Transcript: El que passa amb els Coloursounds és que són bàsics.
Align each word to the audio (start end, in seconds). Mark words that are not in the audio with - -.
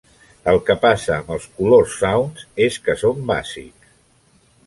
El 0.53 0.55
que 0.69 0.75
passa 0.85 1.11
amb 1.17 1.27
els 1.35 1.45
Coloursounds 1.59 2.47
és 2.67 2.79
que 2.87 2.97
són 3.03 3.23
bàsics. 3.35 3.93